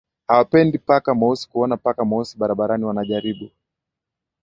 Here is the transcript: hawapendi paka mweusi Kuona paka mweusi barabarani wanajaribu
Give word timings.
hawapendi 0.27 0.77
paka 0.77 1.13
mweusi 1.15 1.49
Kuona 1.49 1.77
paka 1.77 2.05
mweusi 2.05 2.37
barabarani 2.37 2.85
wanajaribu 2.85 3.49